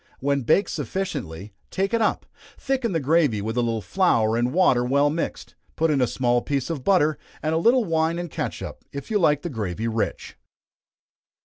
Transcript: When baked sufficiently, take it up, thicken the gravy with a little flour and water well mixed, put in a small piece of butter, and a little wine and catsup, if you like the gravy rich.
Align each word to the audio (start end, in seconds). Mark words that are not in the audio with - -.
When 0.19 0.41
baked 0.41 0.71
sufficiently, 0.71 1.53
take 1.69 1.93
it 1.93 2.01
up, 2.01 2.25
thicken 2.57 2.91
the 2.91 2.99
gravy 2.99 3.39
with 3.39 3.55
a 3.55 3.61
little 3.61 3.83
flour 3.83 4.35
and 4.35 4.51
water 4.51 4.83
well 4.83 5.11
mixed, 5.11 5.53
put 5.75 5.91
in 5.91 6.01
a 6.01 6.07
small 6.07 6.41
piece 6.41 6.71
of 6.71 6.83
butter, 6.83 7.19
and 7.43 7.53
a 7.53 7.59
little 7.59 7.85
wine 7.85 8.17
and 8.17 8.31
catsup, 8.31 8.83
if 8.91 9.11
you 9.11 9.19
like 9.19 9.43
the 9.43 9.49
gravy 9.51 9.87
rich. 9.87 10.37